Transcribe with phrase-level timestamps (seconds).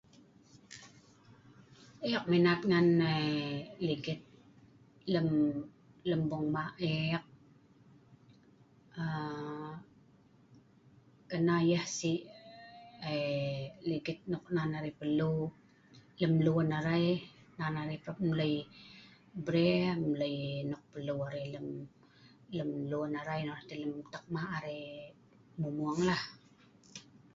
[2.09, 3.25] Eek minat ngan aa
[3.87, 4.21] ligit
[6.09, 7.23] lem bung mak eek,
[9.03, 9.71] aa..
[11.29, 12.21] kerna yeh sik
[13.89, 15.31] ligit nok nan arai perlu
[16.21, 17.05] lem lun arai,
[17.57, 18.55] nan arai parap mlei
[19.45, 20.37] bre' mlei
[20.71, 21.45] nok perlu arai
[22.57, 24.81] lem lun arai nonoh tah lem tak hma arai
[25.59, 26.21] mung2 lah